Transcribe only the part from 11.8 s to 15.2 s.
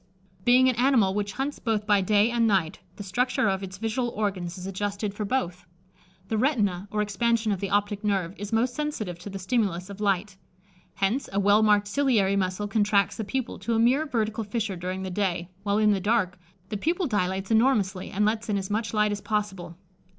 ciliary muscle contracts the pupil to a mere vertical fissure during the